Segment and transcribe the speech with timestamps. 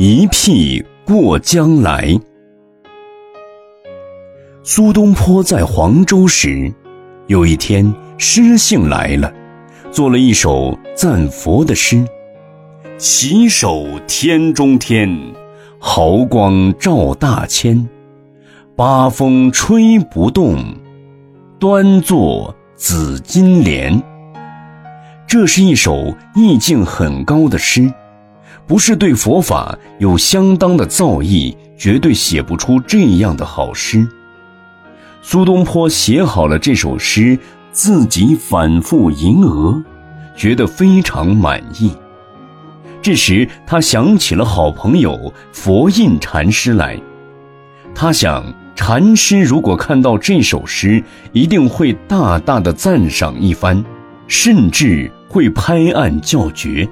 [0.00, 2.16] 一屁过江来。
[4.62, 6.72] 苏东坡在黄州时，
[7.26, 9.32] 有一天诗兴来了，
[9.90, 12.06] 做了一首赞佛的诗
[12.96, 15.10] ：“起手天中天，
[15.80, 17.88] 毫光照大千。
[18.76, 20.76] 八风吹不动，
[21.58, 24.00] 端坐紫金莲。”
[25.26, 27.92] 这是一首意境很高的诗，
[28.68, 34.06] 不是对佛法有相当的造诣，绝对写不出这样的好诗。
[35.22, 37.38] 苏东坡写好了这首诗，
[37.72, 39.82] 自己反复吟额，
[40.36, 41.90] 觉得非常满意。
[43.00, 47.00] 这时，他想起了好朋友佛印禅师来，
[47.94, 48.44] 他想，
[48.76, 53.82] 禅师如果看到这首诗，一定会大大的赞赏一番，
[54.26, 55.10] 甚至。
[55.30, 56.88] 会拍案叫绝，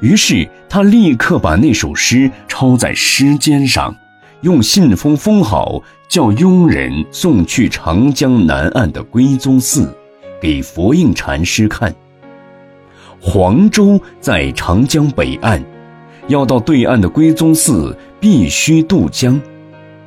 [0.00, 3.94] 于是他立刻把那首诗抄在诗笺上，
[4.42, 9.96] 用信封封好，叫佣人送去长江南岸的归宗寺，
[10.40, 11.94] 给佛印禅师看。
[13.18, 15.62] 黄州在长江北岸，
[16.28, 19.40] 要到对岸的归宗寺，必须渡江。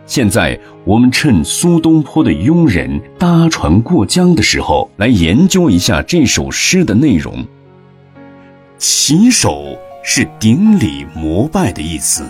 [0.06, 7.46] 现在我们趁苏东坡的佣人搭船过江的时候，来研究一下这首诗的内容。
[8.78, 12.24] 起手是顶礼膜拜的意思，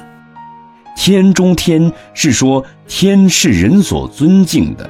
[0.97, 4.89] 天中天是说天是人所尊敬的，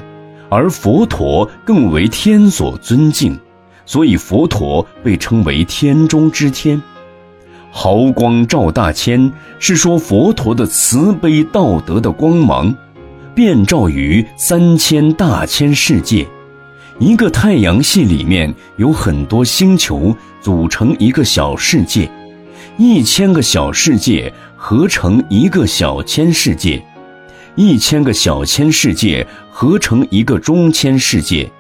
[0.50, 3.38] 而佛陀更为天所尊敬，
[3.86, 6.82] 所以佛陀被称为天中之天。
[7.72, 12.76] 毫光照大千是说佛陀的慈悲道德的光芒，
[13.36, 16.28] 遍照于三千大千世界。
[16.98, 22.10] 一个太阳系里面有很多星球组成一个小世界，
[22.82, 26.82] 一千个小世界合成一个小千世界，
[27.58, 31.52] 一千个小千世界合成一个中千世界，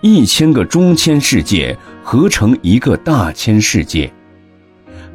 [0.00, 4.12] 一千个中千世界合成一个大千世界。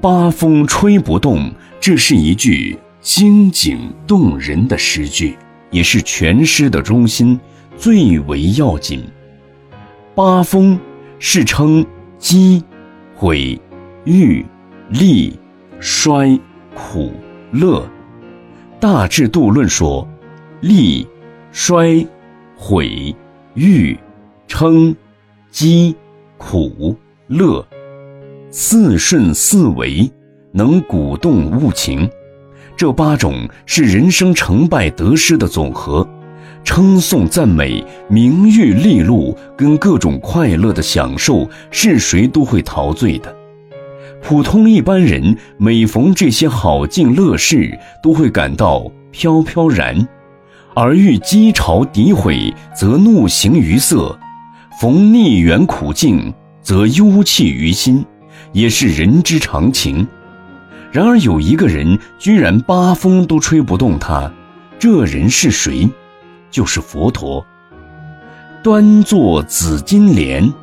[0.01, 5.37] 八风吹不动，这是一句精警动人的诗句，
[5.71, 7.39] 也是全诗的中心，
[7.77, 9.01] 最为要紧。
[10.13, 10.77] 八风
[11.17, 11.85] 是称
[12.19, 12.61] 积、
[13.15, 13.57] 毁、
[14.03, 14.45] 欲、
[14.89, 15.33] 利、
[15.79, 16.39] 衰、
[16.73, 17.11] 苦、
[17.51, 17.87] 乐。
[18.79, 20.07] 大智度论说，
[20.61, 21.07] 利、
[21.51, 22.05] 衰、
[22.55, 23.15] 毁、
[23.53, 23.97] 欲、
[24.47, 24.95] 称、
[25.51, 25.95] 积、
[26.37, 26.95] 苦、
[27.27, 27.65] 乐。
[28.49, 30.09] 四顺四维，
[30.51, 32.09] 能鼓动物情，
[32.77, 36.07] 这八种是人生成败得失的总和，
[36.63, 43.35] 称颂赞美、名誉利禄跟各种快乐的享受，是谁都会陶醉的。
[44.21, 50.07] 普通一般人每逢这些好境乐事，都会感到飘飘然；
[50.73, 54.17] 而遇讥嘲诋毁，则怒形于色；
[54.81, 58.05] 逢逆缘苦境，则忧气于心。
[58.51, 60.07] 也是人之常情，
[60.89, 64.31] 然而有一个人居然八风都吹不动他，
[64.79, 65.89] 这人是谁？
[66.49, 67.45] 就是佛陀。
[68.63, 70.53] 端坐紫金莲，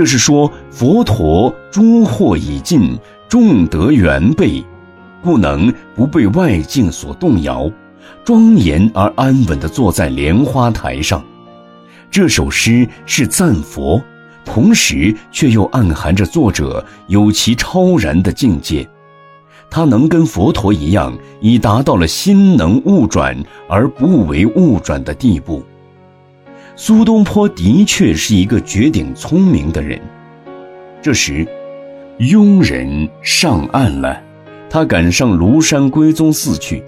[0.00, 4.64] 这是说佛陀诸惑已尽，众德圆备，
[5.22, 7.70] 不能不被外境所动摇，
[8.24, 11.22] 庄严而安稳地坐在莲花台上。
[12.10, 14.02] 这首诗是赞佛。
[14.42, 18.88] 同时，却又暗含着作者有其超然的境界，
[19.68, 23.36] 他能跟佛陀一样，已达到了心能物转
[23.68, 25.62] 而不为物转的地步。
[26.82, 30.00] 苏东坡的确是一个绝顶聪明的人。
[31.02, 31.46] 这时，
[32.20, 34.18] 佣人上岸了，
[34.70, 36.82] 他赶上庐山归宗寺去。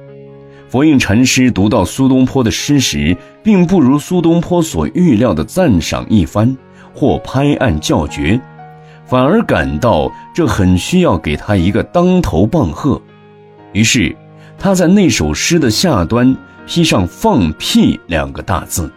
[0.66, 6.56] 佛印禅师读到苏东坡的诗时，并不如苏东坡所预料的赞赏一番。
[6.94, 8.40] 或拍案叫绝，
[9.04, 12.98] 反而感到这很需要给他一个当头棒喝，
[13.74, 14.16] 于是
[14.58, 16.34] 他在那首诗的下端
[16.66, 18.90] 批上“放屁”两个大字，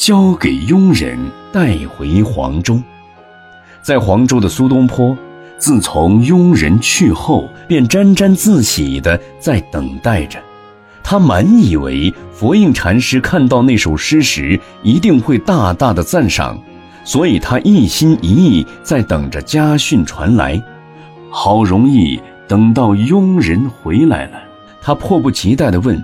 [0.00, 1.18] 交给佣人
[1.52, 2.80] 带回黄州。
[3.82, 5.14] 在黄州的苏东坡，
[5.58, 10.38] 自从佣人去后，便沾沾自喜地在等待着。
[11.02, 16.58] 他满以为佛印禅师看到那首诗时，一定会大大的赞赏。
[17.04, 20.62] 所以他一心一意在等着家训传来，
[21.30, 22.18] 好容易
[22.48, 24.38] 等到佣人回来了，
[24.80, 26.02] 他迫不及待地问：“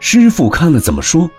[0.00, 1.30] 师傅看了怎么说？”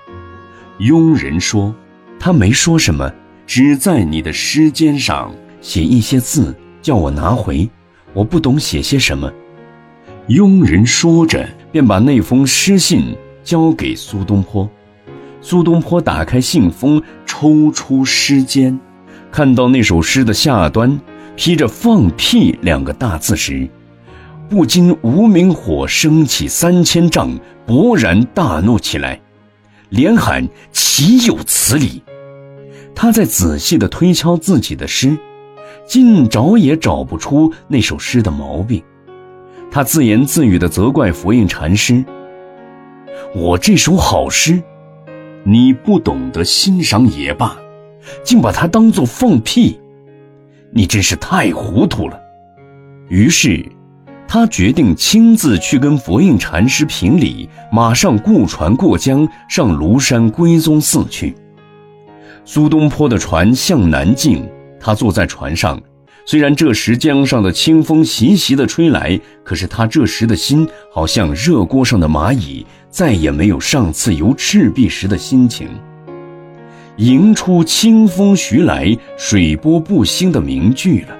[0.81, 1.75] 佣人说
[2.19, 3.13] ：“他没说什么，
[3.45, 5.31] 只在你的诗笺上
[5.61, 7.69] 写一些字，叫我拿回。
[8.13, 9.31] 我不懂写些什么。”
[10.29, 14.67] 佣人说着，便把那封诗信交给苏东坡。
[15.39, 18.75] 苏东坡打开信封，抽出诗笺，
[19.31, 20.99] 看到那首诗的下端
[21.35, 23.69] 披着“放屁”两个大字时，
[24.49, 27.37] 不禁无名火升起三千丈，
[27.67, 29.20] 勃然大怒起来，
[29.91, 32.01] 连喊：“岂有此理！”
[32.95, 35.15] 他在仔细地推敲自己的诗，
[35.85, 38.81] 竟找也找不出那首诗的毛病。
[39.69, 42.03] 他自言自语地责怪佛印禅师
[43.35, 44.61] ：“我这首好诗。”
[45.43, 47.57] 你不懂得欣赏也罢，
[48.23, 49.79] 竟把它当作放屁，
[50.71, 52.19] 你真是太糊涂了。
[53.09, 53.65] 于是，
[54.33, 61.35] 他决定亲自去跟佛印禅师评理，马上雇船过江上庐山归宗寺去。
[62.45, 64.49] 苏东坡的船向南进，
[64.79, 65.77] 他坐在船上。
[66.25, 75.67] 虽然这时江上的清风习习地吹来，可是他这时的心好像热锅上的蚂蚁，再也没有上次游赤壁时的心情。
[76.95, 81.17] 迎出清风徐来，水波不兴的名句了。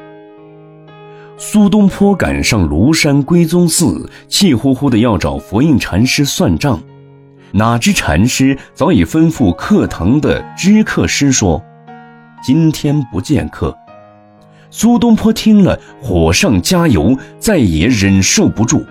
[1.43, 6.79] 苏东坡赶上庐山归宗寺，气呼呼的要找佛印禅师算账，
[7.51, 11.59] 哪知禅师早已吩咐课堂的知客师说
[12.45, 13.75] ：“今天不见客。”
[14.69, 18.85] 苏东坡听了，火上加油，再也忍受不住。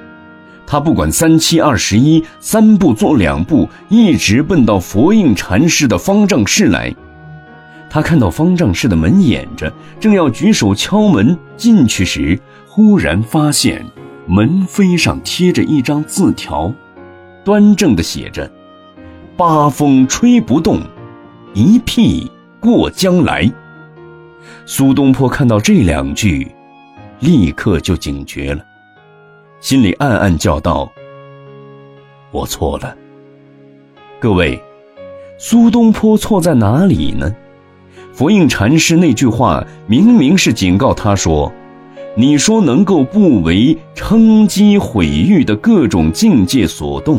[0.67, 6.93] 他不管三七二十一，三步做两步，一直奔到佛印禅师的方丈室来。
[7.91, 12.39] 他看到方丈室的门掩着，正要举手敲门进去时，
[12.69, 13.85] 忽然发现
[14.27, 16.73] 门扉上贴着一张字条，
[17.45, 18.49] 端正的写着
[19.37, 20.79] ：“八风吹不动，
[21.53, 23.53] 一屁过江来。”
[24.65, 26.47] 苏东坡看到这两句，
[27.19, 28.65] 立刻就警觉了，
[29.61, 30.91] 心里暗暗叫道
[32.31, 32.97] ：“我错了。”
[34.21, 34.63] 各位，
[35.39, 37.35] 苏东坡错在哪里呢？
[38.21, 41.51] 佛印禅师那句话明明是警告他说
[42.15, 47.19] ：“你说能够不为称讥毁誉的各种境界所动。”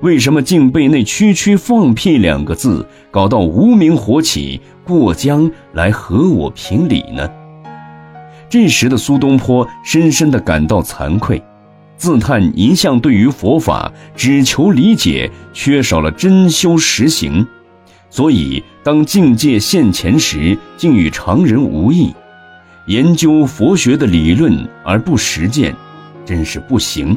[0.00, 7.28] 为什么竟被那区区放屁两个字搞到无名火起，过江来和我评理呢？
[8.48, 11.42] 这时的苏东坡深深地感到惭愧，
[11.96, 17.44] 自叹一向对于佛法只求理解，缺少了真修实行，
[18.10, 22.14] 所以当境界现前时，竟与常人无异。
[22.86, 25.74] 研究佛学的理论而不实践，
[26.24, 27.16] 真是不行。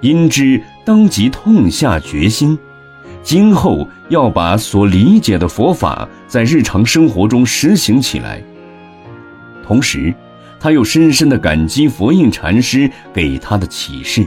[0.00, 0.62] 因之。
[0.84, 2.58] 当即痛下决心，
[3.22, 8.42] 今后要把所理解的佛法在日常生活中实行起来。
[9.62, 10.14] 同时，
[10.58, 14.26] 他又深深地感激佛印禅师给他的启示。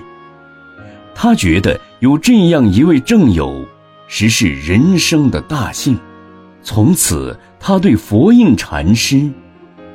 [1.16, 3.66] 他觉得有这样一位正友，
[4.14, 5.98] 实是人生的大幸。
[6.62, 9.32] 从此，他对佛印禅师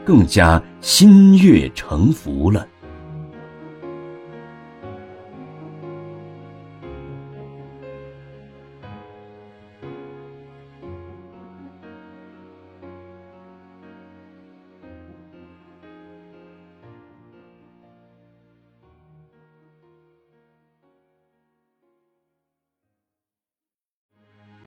[0.06, 2.66] 更加心悦诚服了。